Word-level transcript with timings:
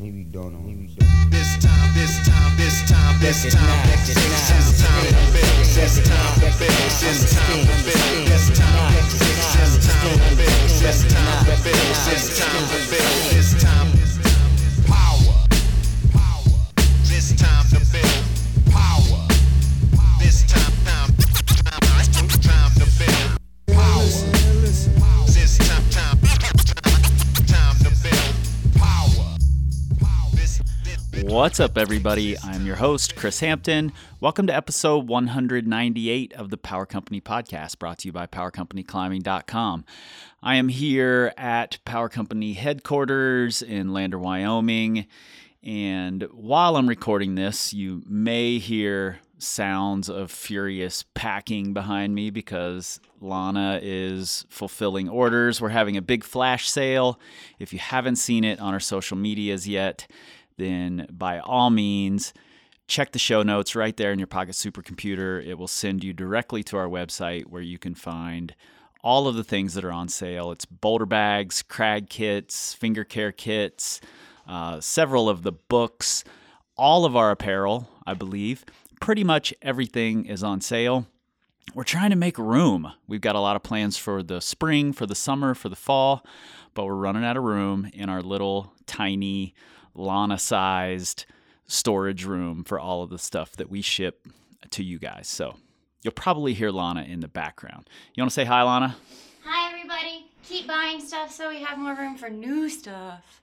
Maybe 0.00 0.24
don't 0.24 0.52
know. 0.54 0.60
Maybe 0.60 0.88
don't. 0.96 1.30
This 1.30 1.58
time, 1.60 1.92
this 1.92 2.16
time, 2.26 2.56
this 2.56 2.88
time, 2.88 3.20
this 3.20 3.52
time, 3.52 3.84
this 3.84 4.16
time, 4.16 4.48
this 4.48 4.80
time 4.80 5.04
to 5.04 5.20
build, 5.28 5.60
this 5.76 6.00
time 6.08 6.40
to 6.40 6.48
build, 6.56 6.88
this 7.04 7.20
time 7.36 7.60
to 7.60 7.76
build, 7.84 8.24
this 8.24 8.48
time 8.56 8.96
to 8.96 9.20
build, 9.20 9.52
this 9.52 9.76
time 9.76 10.08
to 10.16 10.36
build, 10.40 10.72
this 10.80 11.04
time 11.04 11.44
to 11.44 11.52
build, 11.60 11.92
this 12.08 12.24
time 12.40 12.64
to 12.64 12.80
build, 12.88 13.12
this 13.28 13.52
time 13.62 13.99
What's 31.40 31.58
up, 31.58 31.78
everybody? 31.78 32.36
I'm 32.44 32.66
your 32.66 32.76
host, 32.76 33.16
Chris 33.16 33.40
Hampton. 33.40 33.94
Welcome 34.20 34.46
to 34.48 34.54
episode 34.54 35.08
198 35.08 36.34
of 36.34 36.50
the 36.50 36.58
Power 36.58 36.84
Company 36.84 37.22
Podcast, 37.22 37.78
brought 37.78 38.00
to 38.00 38.08
you 38.08 38.12
by 38.12 38.26
PowerCompanyClimbing.com. 38.26 39.86
I 40.42 40.56
am 40.56 40.68
here 40.68 41.32
at 41.38 41.78
Power 41.86 42.10
Company 42.10 42.52
headquarters 42.52 43.62
in 43.62 43.94
Lander, 43.94 44.18
Wyoming. 44.18 45.06
And 45.62 46.24
while 46.30 46.76
I'm 46.76 46.86
recording 46.86 47.36
this, 47.36 47.72
you 47.72 48.02
may 48.06 48.58
hear 48.58 49.20
sounds 49.38 50.10
of 50.10 50.30
furious 50.30 51.06
packing 51.14 51.72
behind 51.72 52.14
me 52.14 52.28
because 52.28 53.00
Lana 53.18 53.80
is 53.82 54.44
fulfilling 54.50 55.08
orders. 55.08 55.58
We're 55.58 55.70
having 55.70 55.96
a 55.96 56.02
big 56.02 56.22
flash 56.22 56.68
sale. 56.68 57.18
If 57.58 57.72
you 57.72 57.78
haven't 57.78 58.16
seen 58.16 58.44
it 58.44 58.60
on 58.60 58.74
our 58.74 58.80
social 58.80 59.16
medias 59.16 59.66
yet, 59.66 60.06
then 60.60 61.06
by 61.10 61.38
all 61.38 61.70
means, 61.70 62.32
check 62.86 63.12
the 63.12 63.18
show 63.18 63.42
notes 63.42 63.74
right 63.74 63.96
there 63.96 64.12
in 64.12 64.18
your 64.18 64.26
pocket 64.26 64.52
supercomputer. 64.52 65.44
It 65.44 65.54
will 65.54 65.68
send 65.68 66.04
you 66.04 66.12
directly 66.12 66.62
to 66.64 66.76
our 66.76 66.88
website 66.88 67.46
where 67.46 67.62
you 67.62 67.78
can 67.78 67.94
find 67.94 68.54
all 69.02 69.26
of 69.26 69.34
the 69.34 69.44
things 69.44 69.74
that 69.74 69.84
are 69.84 69.92
on 69.92 70.08
sale. 70.08 70.52
It's 70.52 70.66
boulder 70.66 71.06
bags, 71.06 71.62
crag 71.62 72.10
kits, 72.10 72.74
finger 72.74 73.04
care 73.04 73.32
kits, 73.32 74.00
uh, 74.46 74.80
several 74.80 75.28
of 75.28 75.42
the 75.42 75.52
books, 75.52 76.24
all 76.76 77.04
of 77.04 77.16
our 77.16 77.30
apparel, 77.30 77.88
I 78.06 78.14
believe. 78.14 78.64
Pretty 79.00 79.24
much 79.24 79.54
everything 79.62 80.26
is 80.26 80.42
on 80.42 80.60
sale. 80.60 81.06
We're 81.74 81.84
trying 81.84 82.10
to 82.10 82.16
make 82.16 82.36
room. 82.36 82.92
We've 83.06 83.20
got 83.20 83.36
a 83.36 83.40
lot 83.40 83.54
of 83.54 83.62
plans 83.62 83.96
for 83.96 84.22
the 84.22 84.40
spring, 84.40 84.92
for 84.92 85.06
the 85.06 85.14
summer, 85.14 85.54
for 85.54 85.68
the 85.68 85.76
fall, 85.76 86.24
but 86.74 86.84
we're 86.84 86.94
running 86.94 87.24
out 87.24 87.36
of 87.36 87.44
room 87.44 87.88
in 87.94 88.08
our 88.08 88.22
little 88.22 88.72
tiny 88.86 89.54
Lana 89.94 90.38
sized 90.38 91.26
storage 91.66 92.24
room 92.24 92.64
for 92.64 92.78
all 92.78 93.02
of 93.02 93.10
the 93.10 93.18
stuff 93.18 93.52
that 93.52 93.70
we 93.70 93.82
ship 93.82 94.26
to 94.70 94.82
you 94.82 94.98
guys. 94.98 95.28
So 95.28 95.56
you'll 96.02 96.12
probably 96.12 96.54
hear 96.54 96.70
Lana 96.70 97.02
in 97.02 97.20
the 97.20 97.28
background. 97.28 97.88
You 98.14 98.22
want 98.22 98.30
to 98.30 98.34
say 98.34 98.44
hi, 98.44 98.62
Lana? 98.62 98.96
Hi, 99.44 99.70
everybody. 99.72 100.26
Keep 100.42 100.66
buying 100.66 101.00
stuff 101.00 101.32
so 101.32 101.48
we 101.48 101.62
have 101.62 101.78
more 101.78 101.94
room 101.94 102.16
for 102.16 102.28
new 102.28 102.68
stuff. 102.68 103.40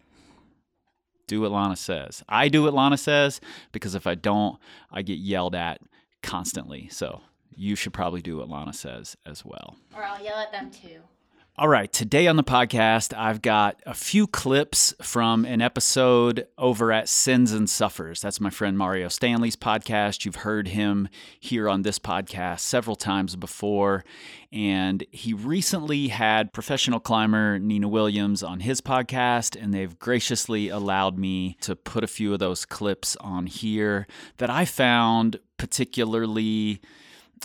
Do 1.28 1.42
what 1.42 1.52
Lana 1.52 1.76
says. 1.76 2.24
I 2.30 2.48
do 2.48 2.64
what 2.64 2.74
Lana 2.74 2.98
says 2.98 3.42
because 3.72 3.96
if 3.96 4.08
I 4.08 4.16
don't, 4.16 4.58
I 4.92 5.02
get 5.02 5.18
yelled 5.18 5.56
at 5.56 5.82
constantly. 6.24 6.88
So 6.90 7.22
you 7.54 7.76
should 7.76 7.94
probably 7.94 8.22
do 8.22 8.38
what 8.38 8.50
Lana 8.50 8.74
says 8.74 9.18
as 9.26 9.44
well. 9.44 9.76
Or 9.96 10.04
I'll 10.04 10.24
yell 10.24 10.38
at 10.38 10.52
them 10.52 10.72
too. 10.72 11.02
All 11.60 11.68
right, 11.68 11.92
today 11.92 12.28
on 12.28 12.36
the 12.36 12.44
podcast, 12.44 13.18
I've 13.18 13.42
got 13.42 13.82
a 13.84 13.96
few 13.96 14.28
clips 14.28 14.94
from 15.02 15.44
an 15.44 15.60
episode 15.60 16.46
over 16.56 16.92
at 16.92 17.10
Sends 17.10 17.52
and 17.52 17.68
Suffers. 17.68 18.22
That's 18.22 18.40
my 18.40 18.52
friend 18.52 18.78
Mario 18.78 19.08
Stanley's 19.08 19.56
podcast. 19.56 20.24
You've 20.24 20.36
heard 20.36 20.68
him 20.68 21.10
here 21.40 21.68
on 21.68 21.82
this 21.82 21.98
podcast 21.98 22.60
several 22.60 22.96
times 22.96 23.36
before. 23.36 24.06
And 24.54 25.04
he 25.10 25.34
recently 25.34 26.10
had 26.10 26.54
professional 26.54 27.00
climber 27.00 27.58
Nina 27.58 27.88
Williams 27.88 28.44
on 28.44 28.60
his 28.60 28.80
podcast, 28.80 29.60
and 29.60 29.74
they've 29.74 29.98
graciously 29.98 30.70
allowed 30.70 31.18
me 31.18 31.58
to 31.62 31.76
put 31.76 32.04
a 32.04 32.08
few 32.08 32.34
of 32.34 32.40
those 32.40 32.66
clips 32.66 33.16
on 33.16 33.48
here 33.48 34.06
that 34.38 34.52
I 34.52 34.66
found 34.66 35.40
particularly 35.58 36.82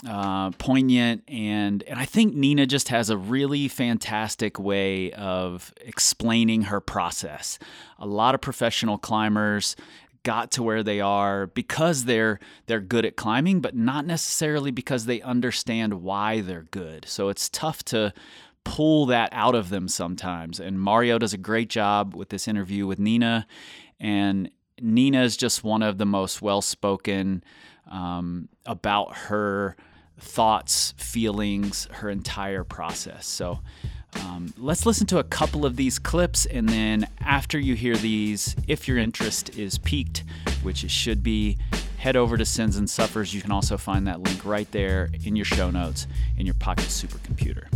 uh, 0.07 0.51
poignant 0.51 1.23
and 1.27 1.83
and 1.83 1.99
I 1.99 2.05
think 2.05 2.35
Nina 2.35 2.65
just 2.65 2.89
has 2.89 3.09
a 3.09 3.17
really 3.17 3.67
fantastic 3.67 4.59
way 4.59 5.11
of 5.13 5.73
explaining 5.81 6.63
her 6.63 6.81
process. 6.81 7.59
A 7.99 8.05
lot 8.05 8.35
of 8.35 8.41
professional 8.41 8.97
climbers 8.97 9.75
got 10.23 10.51
to 10.51 10.63
where 10.63 10.83
they 10.83 10.99
are 10.99 11.47
because 11.47 12.05
they're 12.05 12.39
they're 12.65 12.81
good 12.81 13.05
at 13.05 13.15
climbing, 13.15 13.61
but 13.61 13.75
not 13.75 14.05
necessarily 14.05 14.71
because 14.71 15.05
they 15.05 15.21
understand 15.21 16.01
why 16.01 16.41
they're 16.41 16.67
good. 16.71 17.05
So 17.07 17.29
it's 17.29 17.49
tough 17.49 17.83
to 17.85 18.13
pull 18.63 19.05
that 19.07 19.29
out 19.33 19.55
of 19.55 19.69
them 19.69 19.87
sometimes. 19.87 20.59
And 20.59 20.79
Mario 20.79 21.19
does 21.19 21.33
a 21.33 21.37
great 21.37 21.69
job 21.69 22.15
with 22.15 22.29
this 22.29 22.47
interview 22.47 22.87
with 22.87 22.99
Nina, 22.99 23.45
and 23.99 24.49
Nina 24.81 25.23
is 25.23 25.37
just 25.37 25.63
one 25.63 25.81
of 25.81 25.97
the 25.97 26.05
most 26.05 26.41
well 26.41 26.61
spoken 26.61 27.43
um, 27.89 28.49
about 28.65 29.15
her 29.15 29.75
thoughts, 30.19 30.93
feelings, 30.97 31.87
her 31.91 32.09
entire 32.09 32.63
process. 32.63 33.27
So 33.27 33.59
um, 34.15 34.53
let's 34.57 34.85
listen 34.85 35.07
to 35.07 35.19
a 35.19 35.23
couple 35.23 35.65
of 35.65 35.75
these 35.75 35.99
clips, 35.99 36.45
and 36.45 36.69
then 36.69 37.07
after 37.19 37.59
you 37.59 37.75
hear 37.75 37.95
these, 37.95 38.55
if 38.67 38.87
your 38.87 38.97
interest 38.97 39.57
is 39.57 39.77
piqued, 39.79 40.23
which 40.61 40.83
it 40.83 40.91
should 40.91 41.23
be, 41.23 41.57
head 41.97 42.15
over 42.15 42.37
to 42.37 42.45
Sends 42.45 42.77
and 42.77 42.89
Suffers. 42.89 43.33
You 43.33 43.41
can 43.41 43.51
also 43.51 43.77
find 43.77 44.07
that 44.07 44.21
link 44.21 44.45
right 44.45 44.69
there 44.71 45.09
in 45.23 45.35
your 45.35 45.45
show 45.45 45.71
notes 45.71 46.05
in 46.37 46.45
your 46.45 46.55
pocket 46.55 46.85
supercomputer. 46.85 47.67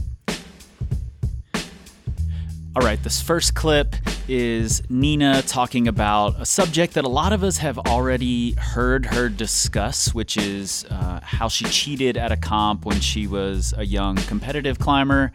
All 2.78 2.86
right, 2.86 3.02
this 3.02 3.20
first 3.20 3.56
clip 3.56 3.96
is 4.28 4.84
Nina 4.88 5.42
talking 5.42 5.88
about 5.88 6.40
a 6.40 6.46
subject 6.46 6.94
that 6.94 7.06
a 7.06 7.10
lot 7.10 7.34
of 7.34 7.44
us 7.44 7.58
have 7.58 7.80
already 7.80 8.52
heard 8.52 9.08
her 9.08 9.30
discuss, 9.30 10.14
which 10.14 10.38
is 10.38 10.86
uh, 10.92 11.20
how 11.24 11.48
she 11.48 11.66
cheated 11.66 12.18
at 12.18 12.32
a 12.32 12.38
comp 12.38 12.86
when 12.86 13.00
she 13.00 13.26
was 13.26 13.74
a 13.76 13.84
young 13.84 14.16
competitive 14.16 14.78
climber. 14.78 15.32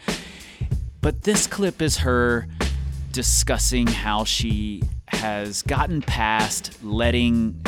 But 1.00 1.22
this 1.22 1.48
clip 1.48 1.82
is 1.82 1.96
her 1.96 2.46
discussing 3.10 3.88
how 3.88 4.22
she 4.22 4.84
has 5.08 5.62
gotten 5.62 6.00
past 6.00 6.80
letting 6.84 7.60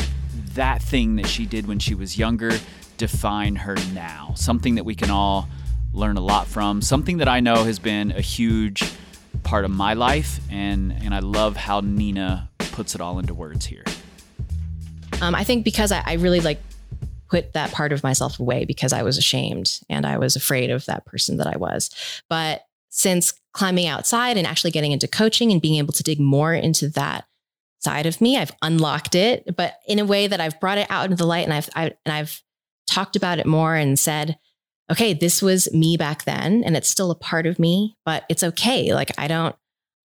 that 0.53 0.83
thing 0.83 1.17
that 1.17 1.27
she 1.27 1.47
did 1.47 1.67
when 1.67 1.81
she 1.81 1.97
was 1.97 2.17
younger 2.17 2.53
define 2.97 3.57
her 3.57 3.75
now. 3.93 4.35
Something 4.37 4.77
that 4.77 4.85
we 4.85 4.95
can 4.95 5.11
all 5.11 5.49
learn 5.93 6.17
a 6.17 6.21
lot 6.21 6.47
from, 6.47 6.81
something 6.81 7.17
that 7.17 7.29
I 7.29 7.41
know 7.41 7.65
has 7.65 7.81
been 7.81 8.13
a 8.13 8.21
huge 8.21 8.94
part 9.45 9.65
of 9.65 9.71
my 9.71 9.95
life, 9.95 10.41
and 10.51 10.93
and 10.93 11.15
I 11.15 11.21
love 11.21 11.57
how 11.57 11.81
Nina 11.81 12.51
puts 12.59 12.95
it 12.95 13.01
all 13.01 13.19
into 13.19 13.35
words 13.35 13.67
here. 13.67 13.85
Um, 15.21 15.35
I 15.35 15.45
think 15.45 15.65
because 15.65 15.93
I, 15.93 16.03
I 16.05 16.15
really 16.15 16.41
like 16.41 16.61
put 17.31 17.53
that 17.53 17.73
part 17.73 17.93
of 17.93 18.03
myself 18.03 18.39
away 18.39 18.65
because 18.65 18.93
I 18.93 19.03
was 19.03 19.19
ashamed 19.19 19.81
and 19.89 20.07
I 20.07 20.19
was 20.19 20.37
afraid 20.37 20.71
of 20.71 20.87
that 20.87 21.07
person 21.07 21.37
that 21.39 21.47
I 21.47 21.57
was. 21.57 21.91
But 22.29 22.63
since 22.91 23.35
climbing 23.53 23.87
outside 23.87 24.37
and 24.37 24.47
actually 24.47 24.71
getting 24.71 24.93
into 24.93 25.09
coaching 25.09 25.51
and 25.51 25.63
being 25.63 25.77
able 25.77 25.93
to 25.95 26.03
dig 26.03 26.21
more 26.21 26.55
into 26.55 26.89
that 26.91 27.25
side 27.81 28.07
of 28.07 28.21
me, 28.21 28.37
I've 28.37 28.53
unlocked 28.63 29.15
it, 29.15 29.57
but 29.57 29.75
in 29.87 29.99
a 29.99 30.05
way 30.05 30.27
that 30.27 30.41
I've 30.41 30.61
brought 30.61 30.79
it 30.79 30.87
out 30.91 31.07
into 31.07 31.17
the 31.17 31.27
light 31.27 31.45
and 31.45 31.53
I've 31.53 31.69
I, 31.75 31.93
and 32.05 32.15
I've 32.15 32.43
talked 32.87 33.17
about 33.17 33.39
it 33.39 33.47
more 33.47 33.75
and 33.75 33.99
said, 33.99 34.39
okay, 34.91 35.15
this 35.15 35.41
was 35.41 35.73
me 35.73 35.97
back 35.97 36.25
then 36.25 36.63
and 36.65 36.77
it's 36.77 36.89
still 36.89 37.11
a 37.11 37.15
part 37.15 37.47
of 37.47 37.59
me, 37.59 37.97
but 38.05 38.25
it's 38.29 38.43
okay. 38.43 38.93
Like 38.95 39.11
I 39.19 39.29
don't, 39.29 39.57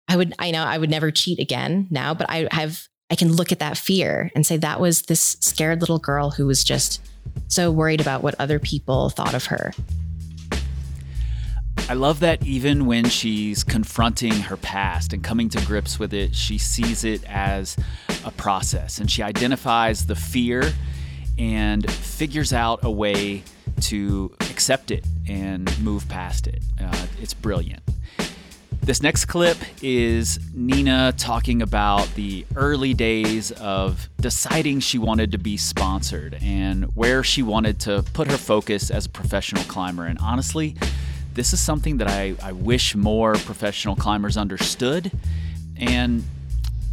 I 0.08 0.16
would, 0.16 0.34
I 0.38 0.50
know 0.50 0.62
I 0.62 0.78
would 0.78 0.90
never 0.90 1.10
cheat 1.10 1.38
again 1.38 1.86
now, 1.90 2.14
but 2.14 2.28
I 2.28 2.48
have, 2.50 2.88
I 3.10 3.14
can 3.14 3.32
look 3.32 3.52
at 3.52 3.58
that 3.58 3.76
fear 3.76 4.30
and 4.34 4.46
say 4.46 4.56
that 4.56 4.80
was 4.80 5.02
this 5.02 5.36
scared 5.40 5.80
little 5.80 5.98
girl 5.98 6.30
who 6.30 6.46
was 6.46 6.64
just 6.64 7.02
so 7.48 7.70
worried 7.70 8.00
about 8.00 8.22
what 8.22 8.34
other 8.38 8.58
people 8.58 9.10
thought 9.10 9.34
of 9.34 9.46
her. 9.46 9.72
I 11.88 11.94
love 11.94 12.20
that 12.20 12.44
even 12.46 12.86
when 12.86 13.04
she's 13.04 13.64
confronting 13.64 14.32
her 14.32 14.56
past 14.56 15.12
and 15.12 15.22
coming 15.22 15.48
to 15.50 15.64
grips 15.66 15.98
with 15.98 16.14
it, 16.14 16.34
she 16.34 16.56
sees 16.56 17.04
it 17.04 17.22
as 17.28 17.76
a 18.24 18.30
process 18.30 18.98
and 18.98 19.10
she 19.10 19.22
identifies 19.22 20.06
the 20.06 20.14
fear 20.14 20.72
and 21.38 21.90
figures 21.90 22.52
out 22.52 22.84
a 22.84 22.90
way 22.90 23.42
to 23.80 24.34
accept 24.40 24.90
it 24.90 25.04
and 25.28 25.78
move 25.82 26.08
past 26.08 26.46
it. 26.46 26.62
Uh, 26.80 27.06
it's 27.20 27.34
brilliant. 27.34 27.82
This 28.84 29.00
next 29.00 29.26
clip 29.26 29.58
is 29.80 30.40
Nina 30.54 31.14
talking 31.16 31.62
about 31.62 32.12
the 32.16 32.44
early 32.56 32.94
days 32.94 33.52
of 33.52 34.08
deciding 34.20 34.80
she 34.80 34.98
wanted 34.98 35.30
to 35.32 35.38
be 35.38 35.56
sponsored 35.56 36.36
and 36.42 36.86
where 36.96 37.22
she 37.22 37.44
wanted 37.44 37.78
to 37.80 38.04
put 38.12 38.28
her 38.28 38.36
focus 38.36 38.90
as 38.90 39.06
a 39.06 39.08
professional 39.08 39.62
climber. 39.64 40.06
And 40.06 40.18
honestly, 40.20 40.76
this 41.32 41.52
is 41.52 41.60
something 41.60 41.98
that 41.98 42.08
I, 42.08 42.34
I 42.42 42.50
wish 42.50 42.96
more 42.96 43.34
professional 43.34 43.94
climbers 43.94 44.36
understood. 44.36 45.12
And 45.76 46.24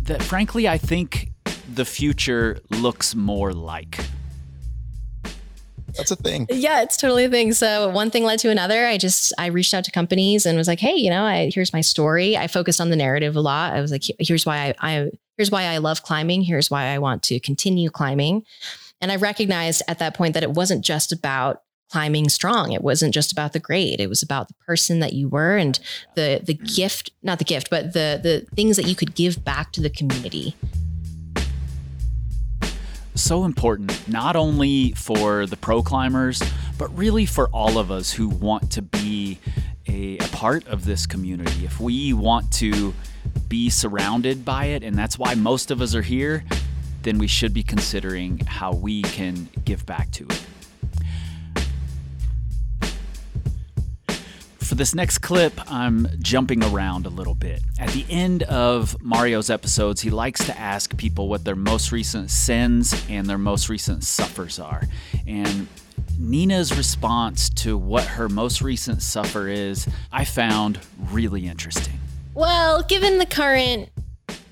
that 0.04 0.22
frankly 0.22 0.68
I 0.68 0.78
think 0.78 1.32
the 1.74 1.86
future 1.86 2.60
looks 2.70 3.16
more 3.16 3.52
like. 3.52 4.00
That's 5.96 6.12
a 6.12 6.16
thing. 6.16 6.48
Yeah, 6.50 6.82
it's 6.82 6.98
totally 6.98 7.26
a 7.26 7.30
thing. 7.30 7.54
So 7.54 7.90
one 7.90 8.10
thing 8.12 8.24
led 8.24 8.40
to 8.40 8.50
another. 8.50 8.86
I 8.86 8.98
just 8.98 9.34
I 9.38 9.48
reached 9.48 9.74
out 9.74 9.84
to 9.86 9.92
companies 9.92 10.46
and 10.46 10.58
was 10.58 10.68
like, 10.68 10.80
hey, 10.80 10.96
you 10.96 11.10
know, 11.10 11.24
I, 11.24 11.52
here's 11.54 11.74
my 11.74 11.82
story. 11.82 12.38
I 12.38 12.48
focused 12.48 12.82
on 12.82 12.90
the 12.90 12.96
narrative 12.96 13.36
a 13.36 13.42
lot. 13.42 13.74
I 13.74 13.82
was 13.82 13.92
like, 13.92 14.04
here's 14.20 14.46
why 14.46 14.76
I, 14.80 14.92
I 14.92 15.12
here's 15.38 15.52
why 15.52 15.64
I 15.64 15.78
love 15.78 16.04
climbing. 16.04 16.42
Here's 16.42 16.70
why 16.70 16.86
I 16.86 17.00
want 17.00 17.24
to 17.24 17.40
continue 17.40 17.90
climbing. 17.90 18.44
And 19.02 19.12
I 19.12 19.16
recognized 19.16 19.82
at 19.88 20.00
that 20.00 20.16
point 20.16 20.34
that 20.34 20.44
it 20.44 20.52
wasn't 20.52 20.84
just 20.84 21.12
about 21.12 21.62
climbing 21.90 22.30
strong. 22.30 22.72
It 22.72 22.84
wasn't 22.84 23.14
just 23.14 23.32
about 23.32 23.54
the 23.54 23.60
grade. 23.60 24.00
It 24.00 24.10
was 24.10 24.22
about 24.22 24.48
the 24.48 24.54
person 24.66 25.00
that 25.00 25.14
you 25.14 25.28
were 25.28 25.58
and 25.58 25.80
the 26.16 26.42
the 26.44 26.54
gift, 26.54 27.12
not 27.24 27.40
the 27.40 27.46
gift, 27.46 27.70
but 27.70 27.94
the 27.94 28.20
the 28.22 28.46
things 28.56 28.78
that 28.78 28.86
you 28.86 28.96
could 28.96 29.16
give 29.16 29.44
back 29.44 29.72
to 29.74 29.82
the 29.82 29.90
community 29.90 30.56
so 33.16 33.46
important, 33.46 34.08
not 34.08 34.36
only 34.36 34.92
for 34.94 35.46
the 35.46 35.58
pro 35.58 35.82
climbers, 35.82 36.42
but 36.78 36.96
really 36.98 37.26
for 37.26 37.48
all 37.50 37.78
of 37.78 37.92
us 37.92 38.12
who 38.12 38.30
want 38.30 38.72
to 38.72 38.82
be 38.82 39.40
a, 39.88 40.18
a, 40.18 40.28
part 40.28 40.68
of 40.68 40.86
this 40.86 41.06
community. 41.06 41.66
If 41.66 41.80
we 41.80 42.14
want 42.14 42.52
to 42.54 42.94
be 43.48 43.70
surrounded 43.70 44.46
by 44.46 44.66
it, 44.66 44.84
and 44.84 44.96
that's 44.96 45.18
why 45.18 45.36
most 45.36 45.72
of 45.72 45.82
us 45.82 45.96
are 45.96 46.02
here, 46.02 46.44
then 47.04 47.18
we 47.18 47.28
should 47.28 47.54
be 47.54 47.64
considering 47.64 48.40
how 48.40 48.74
we 48.74 49.02
can 49.02 49.50
give 49.66 49.86
back 49.86 50.12
to 50.12 50.26
it. 50.26 50.46
For 54.70 54.76
this 54.76 54.94
next 54.94 55.18
clip, 55.18 55.60
I'm 55.72 56.08
jumping 56.20 56.64
around 56.64 57.08
a 57.08 57.10
little 57.10 57.34
bit. 57.34 57.64
At 57.80 57.90
the 57.90 58.06
end 58.08 58.44
of 58.44 58.96
Mario's 59.02 59.50
episodes, 59.50 60.00
he 60.00 60.12
likes 60.12 60.46
to 60.46 60.56
ask 60.56 60.96
people 60.96 61.28
what 61.28 61.44
their 61.44 61.56
most 61.56 61.92
recent 61.92 62.30
sends 62.30 62.94
and 63.10 63.26
their 63.26 63.40
most 63.40 63.68
recent 63.68 64.04
suffers 64.04 64.60
are. 64.60 64.84
And 65.26 65.68
Nina's 66.20 66.78
response 66.78 67.50
to 67.50 67.80
what 67.80 68.04
her 68.04 68.30
most 68.30 68.62
recent 68.62 69.02
suffer 69.02 69.48
is, 69.48 69.88
I 70.12 70.24
found 70.24 70.78
really 71.10 71.48
interesting. 71.48 72.00
Well, 72.36 72.84
given 72.84 73.18
the 73.18 73.26
current 73.26 73.90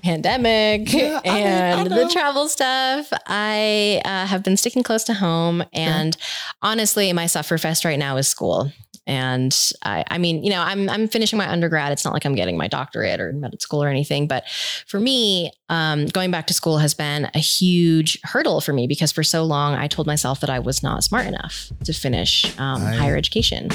pandemic 0.02 0.92
yeah, 0.92 1.20
and 1.24 1.80
I 1.80 1.84
mean, 1.84 1.92
I 1.92 2.04
the 2.04 2.10
travel 2.10 2.48
stuff, 2.48 3.12
I 3.26 4.02
uh, 4.04 4.26
have 4.26 4.42
been 4.42 4.56
sticking 4.56 4.82
close 4.82 5.04
to 5.04 5.14
home. 5.14 5.62
And 5.72 6.16
yeah. 6.18 6.24
honestly, 6.60 7.12
my 7.12 7.26
sufferfest 7.26 7.84
right 7.84 8.00
now 8.00 8.16
is 8.16 8.26
school. 8.26 8.72
And 9.08 9.56
I, 9.82 10.04
I 10.08 10.18
mean, 10.18 10.44
you 10.44 10.50
know, 10.50 10.60
I'm 10.60 10.88
I'm 10.90 11.08
finishing 11.08 11.38
my 11.38 11.50
undergrad. 11.50 11.92
It's 11.92 12.04
not 12.04 12.12
like 12.12 12.26
I'm 12.26 12.34
getting 12.34 12.58
my 12.58 12.68
doctorate 12.68 13.20
or 13.20 13.32
med 13.32 13.60
school 13.62 13.82
or 13.82 13.88
anything. 13.88 14.28
But 14.28 14.46
for 14.86 15.00
me, 15.00 15.50
um, 15.70 16.06
going 16.06 16.30
back 16.30 16.46
to 16.48 16.54
school 16.54 16.76
has 16.76 16.92
been 16.92 17.30
a 17.34 17.38
huge 17.38 18.20
hurdle 18.22 18.60
for 18.60 18.74
me 18.74 18.86
because 18.86 19.10
for 19.10 19.22
so 19.22 19.44
long 19.44 19.74
I 19.74 19.88
told 19.88 20.06
myself 20.06 20.40
that 20.40 20.50
I 20.50 20.58
was 20.58 20.82
not 20.82 21.02
smart 21.02 21.26
enough 21.26 21.72
to 21.84 21.94
finish 21.94 22.56
um, 22.58 22.82
I... 22.82 22.92
higher 22.96 23.16
education. 23.16 23.70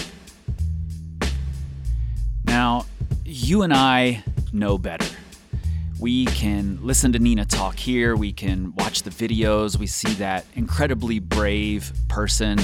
Now, 2.45 2.85
you 3.25 3.63
and 3.63 3.73
I 3.73 4.23
know 4.51 4.77
better. 4.77 5.07
We 5.99 6.25
can 6.25 6.77
listen 6.83 7.11
to 7.13 7.19
Nina 7.19 7.45
talk 7.45 7.75
here. 7.79 8.15
We 8.15 8.33
can 8.33 8.75
watch 8.75 9.01
the 9.01 9.09
videos. 9.09 9.79
We 9.79 9.87
see 9.87 10.13
that 10.15 10.45
incredibly 10.53 11.17
brave 11.17 11.91
person, 12.07 12.59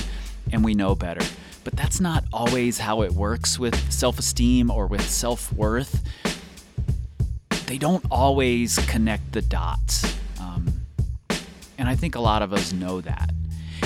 and 0.52 0.64
we 0.64 0.76
know 0.76 0.94
better. 0.94 1.26
But 1.64 1.76
that's 1.76 2.00
not 2.00 2.24
always 2.32 2.78
how 2.80 3.02
it 3.02 3.12
works 3.12 3.60
with 3.60 3.76
self 3.92 4.20
esteem 4.20 4.72
or 4.72 4.88
with 4.88 5.08
self 5.08 5.52
worth. 5.54 6.04
They 7.68 7.78
don't 7.78 8.04
always 8.10 8.78
connect 8.88 9.32
the 9.32 9.42
dots. 9.42 10.18
Um, 10.40 10.82
and 11.78 11.88
I 11.88 11.96
think 11.96 12.16
a 12.16 12.20
lot 12.20 12.42
of 12.42 12.54
us 12.54 12.74
know 12.74 13.02
that. 13.02 13.32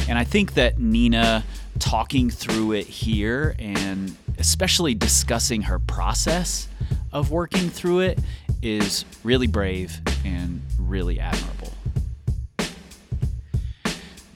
And 0.08 0.18
I 0.18 0.24
think 0.24 0.54
that 0.54 0.80
Nina 0.80 1.44
talking 1.80 2.30
through 2.30 2.74
it 2.74 2.86
here 2.86 3.56
and 3.60 4.16
especially 4.38 4.96
discussing 4.96 5.64
her 5.64 5.80
process 5.80 6.68
of 7.12 7.32
working 7.32 7.70
through 7.70 8.00
it 8.00 8.20
is 8.62 9.06
really 9.24 9.48
brave 9.48 10.00
and 10.26 10.62
really 10.80 11.20
admirable. 11.20 11.53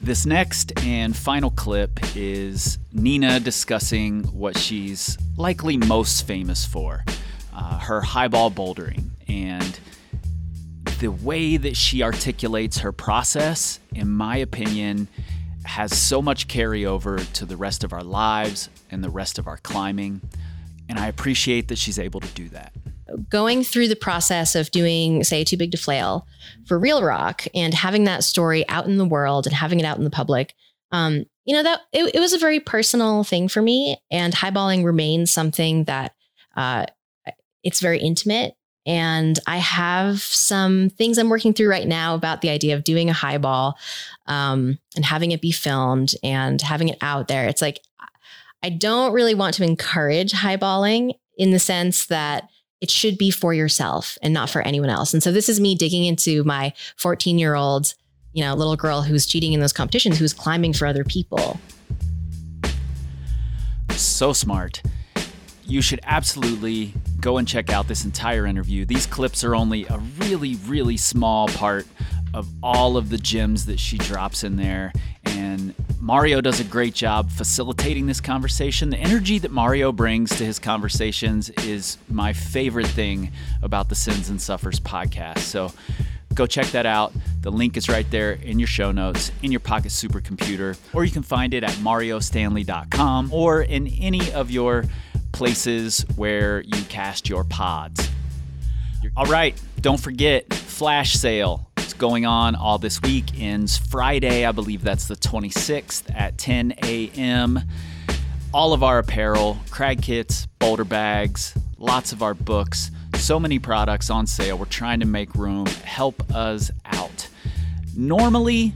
This 0.08 0.24
next 0.24 0.72
and 0.86 1.14
final 1.14 1.50
clip 1.50 2.00
is 2.16 2.78
Nina 2.94 3.40
discussing 3.40 4.22
what 4.24 4.56
she's 4.56 5.18
likely 5.36 5.76
most 5.76 6.26
famous 6.26 6.64
for 6.64 7.04
uh, 7.54 7.78
her 7.80 8.00
highball 8.00 8.50
bouldering. 8.50 9.10
And 9.28 9.78
the 11.00 11.08
way 11.08 11.58
that 11.58 11.76
she 11.76 12.02
articulates 12.02 12.78
her 12.78 12.90
process, 12.90 13.80
in 13.94 14.08
my 14.08 14.38
opinion, 14.38 15.08
has 15.66 15.94
so 15.94 16.22
much 16.22 16.48
carryover 16.48 17.30
to 17.34 17.44
the 17.44 17.58
rest 17.58 17.84
of 17.84 17.92
our 17.92 18.02
lives 18.02 18.70
and 18.90 19.04
the 19.04 19.10
rest 19.10 19.38
of 19.38 19.46
our 19.46 19.58
climbing. 19.58 20.22
And 20.88 20.98
I 20.98 21.08
appreciate 21.08 21.68
that 21.68 21.76
she's 21.76 21.98
able 21.98 22.20
to 22.20 22.28
do 22.28 22.48
that 22.48 22.72
going 23.28 23.64
through 23.64 23.88
the 23.88 23.96
process 23.96 24.54
of 24.54 24.70
doing, 24.70 25.24
say, 25.24 25.44
Too 25.44 25.56
Big 25.56 25.72
to 25.72 25.78
Flail 25.78 26.26
for 26.66 26.78
Reel 26.78 27.02
Rock 27.02 27.46
and 27.54 27.74
having 27.74 28.04
that 28.04 28.24
story 28.24 28.68
out 28.68 28.86
in 28.86 28.98
the 28.98 29.04
world 29.04 29.46
and 29.46 29.54
having 29.54 29.80
it 29.80 29.86
out 29.86 29.98
in 29.98 30.04
the 30.04 30.10
public, 30.10 30.54
um, 30.92 31.24
you 31.44 31.54
know, 31.54 31.62
that 31.62 31.80
it, 31.92 32.14
it, 32.14 32.20
was 32.20 32.32
a 32.32 32.38
very 32.38 32.60
personal 32.60 33.24
thing 33.24 33.48
for 33.48 33.62
me. 33.62 33.96
And 34.10 34.34
highballing 34.34 34.84
remains 34.84 35.30
something 35.30 35.84
that 35.84 36.14
uh, 36.56 36.86
it's 37.62 37.80
very 37.80 37.98
intimate. 37.98 38.54
And 38.86 39.38
I 39.46 39.58
have 39.58 40.20
some 40.20 40.88
things 40.90 41.18
I'm 41.18 41.28
working 41.28 41.52
through 41.52 41.68
right 41.68 41.86
now 41.86 42.14
about 42.14 42.40
the 42.40 42.48
idea 42.48 42.74
of 42.74 42.84
doing 42.84 43.10
a 43.10 43.14
highball 43.14 43.76
um, 44.26 44.78
and 44.96 45.04
having 45.04 45.32
it 45.32 45.42
be 45.42 45.52
filmed 45.52 46.14
and 46.22 46.60
having 46.62 46.88
it 46.88 46.98
out 47.02 47.28
there. 47.28 47.46
It's 47.46 47.60
like, 47.60 47.80
I 48.62 48.70
don't 48.70 49.12
really 49.12 49.34
want 49.34 49.54
to 49.54 49.64
encourage 49.64 50.32
highballing 50.32 51.12
in 51.36 51.50
the 51.50 51.58
sense 51.58 52.06
that 52.06 52.48
it 52.80 52.90
should 52.90 53.18
be 53.18 53.30
for 53.30 53.52
yourself 53.52 54.16
and 54.22 54.32
not 54.32 54.50
for 54.50 54.62
anyone 54.62 54.90
else. 54.90 55.12
And 55.12 55.22
so 55.22 55.32
this 55.32 55.48
is 55.48 55.60
me 55.60 55.74
digging 55.74 56.04
into 56.04 56.44
my 56.44 56.72
14 56.96 57.38
year 57.38 57.54
old, 57.54 57.94
you 58.32 58.44
know, 58.44 58.54
little 58.54 58.76
girl 58.76 59.02
who's 59.02 59.26
cheating 59.26 59.52
in 59.52 59.60
those 59.60 59.72
competitions, 59.72 60.18
who's 60.18 60.32
climbing 60.32 60.72
for 60.72 60.86
other 60.86 61.04
people. 61.04 61.58
So 63.90 64.32
smart. 64.32 64.82
You 65.64 65.82
should 65.82 66.00
absolutely 66.04 66.94
go 67.20 67.36
and 67.36 67.46
check 67.46 67.70
out 67.70 67.88
this 67.88 68.04
entire 68.04 68.46
interview. 68.46 68.84
These 68.84 69.06
clips 69.06 69.42
are 69.44 69.54
only 69.54 69.84
a 69.86 69.98
really, 70.18 70.54
really 70.66 70.96
small 70.96 71.48
part 71.48 71.86
of 72.32 72.48
all 72.62 72.96
of 72.96 73.10
the 73.10 73.18
gems 73.18 73.66
that 73.66 73.80
she 73.80 73.98
drops 73.98 74.44
in 74.44 74.56
there. 74.56 74.92
And 75.24 75.74
Mario 76.08 76.40
does 76.40 76.58
a 76.58 76.64
great 76.64 76.94
job 76.94 77.30
facilitating 77.30 78.06
this 78.06 78.18
conversation. 78.18 78.88
The 78.88 78.96
energy 78.96 79.38
that 79.40 79.50
Mario 79.50 79.92
brings 79.92 80.30
to 80.38 80.44
his 80.46 80.58
conversations 80.58 81.50
is 81.50 81.98
my 82.08 82.32
favorite 82.32 82.86
thing 82.86 83.30
about 83.60 83.90
the 83.90 83.94
Sends 83.94 84.30
and 84.30 84.40
Suffers 84.40 84.80
podcast. 84.80 85.40
So 85.40 85.70
go 86.32 86.46
check 86.46 86.64
that 86.68 86.86
out. 86.86 87.12
The 87.42 87.52
link 87.52 87.76
is 87.76 87.90
right 87.90 88.10
there 88.10 88.32
in 88.32 88.58
your 88.58 88.66
show 88.66 88.90
notes, 88.90 89.30
in 89.42 89.52
your 89.52 89.60
pocket 89.60 89.88
supercomputer, 89.90 90.78
or 90.94 91.04
you 91.04 91.10
can 91.10 91.22
find 91.22 91.52
it 91.52 91.62
at 91.62 91.72
mariostanley.com 91.72 93.30
or 93.30 93.60
in 93.60 93.86
any 93.88 94.32
of 94.32 94.50
your 94.50 94.84
places 95.32 96.06
where 96.16 96.62
you 96.62 96.82
cast 96.84 97.28
your 97.28 97.44
pods. 97.44 98.08
All 99.14 99.26
right, 99.26 99.60
don't 99.82 100.00
forget, 100.00 100.54
flash 100.54 101.12
sale 101.12 101.67
going 101.98 102.24
on 102.24 102.54
all 102.54 102.78
this 102.78 103.02
week. 103.02 103.38
Ends 103.38 103.76
Friday, 103.76 104.46
I 104.46 104.52
believe 104.52 104.82
that's 104.82 105.08
the 105.08 105.16
26th 105.16 106.14
at 106.14 106.38
10 106.38 106.74
a.m. 106.84 107.60
All 108.54 108.72
of 108.72 108.82
our 108.82 108.98
apparel, 108.98 109.58
crag 109.70 110.00
kits, 110.00 110.46
boulder 110.58 110.84
bags, 110.84 111.54
lots 111.76 112.12
of 112.12 112.22
our 112.22 112.34
books, 112.34 112.90
so 113.16 113.40
many 113.40 113.58
products 113.58 114.10
on 114.10 114.26
sale. 114.26 114.56
We're 114.56 114.66
trying 114.66 115.00
to 115.00 115.06
make 115.06 115.34
room. 115.34 115.66
Help 115.66 116.34
us 116.34 116.70
out. 116.86 117.28
Normally, 117.96 118.72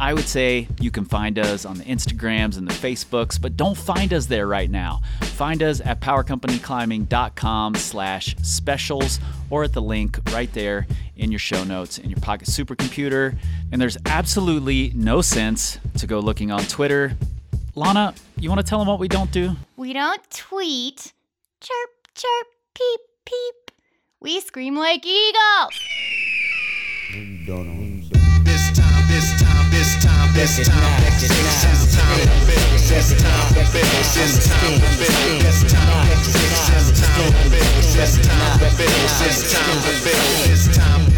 I 0.00 0.14
would 0.14 0.26
say 0.26 0.66
you 0.80 0.90
can 0.90 1.04
find 1.04 1.38
us 1.38 1.66
on 1.66 1.76
the 1.76 1.84
Instagrams 1.84 2.56
and 2.56 2.66
the 2.66 2.72
Facebooks, 2.72 3.38
but 3.38 3.54
don't 3.54 3.76
find 3.76 4.14
us 4.14 4.24
there 4.24 4.46
right 4.46 4.70
now. 4.70 5.02
Find 5.20 5.62
us 5.62 5.82
at 5.82 6.00
powercompanyclimbing.com 6.00 7.74
slash 7.74 8.34
specials 8.42 9.20
or 9.50 9.62
at 9.62 9.74
the 9.74 9.82
link 9.82 10.18
right 10.32 10.50
there 10.54 10.86
in 11.16 11.30
your 11.30 11.38
show 11.38 11.64
notes 11.64 11.98
in 11.98 12.08
your 12.08 12.18
pocket 12.20 12.48
supercomputer. 12.48 13.36
And 13.70 13.80
there's 13.80 13.98
absolutely 14.06 14.90
no 14.94 15.20
sense 15.20 15.78
to 15.98 16.06
go 16.06 16.18
looking 16.18 16.50
on 16.50 16.62
Twitter. 16.62 17.12
Lana, 17.74 18.14
you 18.38 18.48
want 18.48 18.60
to 18.60 18.66
tell 18.66 18.78
them 18.78 18.88
what 18.88 19.00
we 19.00 19.06
don't 19.06 19.30
do? 19.30 19.54
We 19.76 19.92
don't 19.92 20.22
tweet. 20.30 21.12
Chirp, 21.60 21.90
chirp, 22.14 22.46
peep, 22.74 23.00
peep. 23.26 23.70
We 24.18 24.40
scream 24.40 24.76
like 24.76 25.04
eagles. 25.04 25.78
It's 29.92 30.04
time, 30.04 30.30
it's 30.36 30.68
time, 30.68 31.02
it's 31.04 31.26
time, 31.26 31.74
it's 31.74 31.96
time 31.96 32.14
to. 32.14 32.54
It's 32.94 33.10
time 33.10 33.54
to. 33.54 33.74
It's 34.22 34.46
time 34.46 34.78
to. 34.78 35.10
It's 35.42 35.66
time 35.66 36.06
to. 36.14 37.18
It's 37.98 38.14
time. 38.22 38.60
It's 38.60 38.78
time. 38.78 39.00
It's 39.26 39.52
time. 39.52 39.82
It's 40.46 40.78
time. 40.78 41.09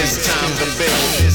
It's 0.00 0.16
time 0.24 0.56
to 0.58 0.78
build. 0.78 1.27